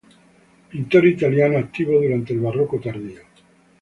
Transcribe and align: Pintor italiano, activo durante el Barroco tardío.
Pintor 0.71 1.05
italiano, 1.05 1.59
activo 1.59 1.99
durante 2.01 2.33
el 2.33 2.39
Barroco 2.39 2.79
tardío. 2.79 3.21